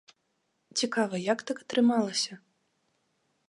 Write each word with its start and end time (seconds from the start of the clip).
Цікава, 0.81 1.15
як 1.33 1.39
так 1.51 1.57
атрымалася? 1.67 2.33